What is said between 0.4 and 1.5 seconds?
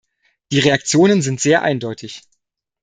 Die Reaktionen sind